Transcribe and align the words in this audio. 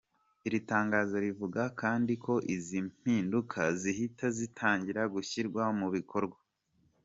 Iri 0.47 0.59
tangazo 0.71 1.15
rivuga 1.25 1.61
kandi 1.81 2.13
ko 2.25 2.33
izi 2.55 2.79
mpinduka 2.89 3.59
zihita 3.81 4.25
zitangira 4.37 5.01
gushyirwa 5.13 5.63
mu 5.79 5.87
bikorwa. 5.95 6.37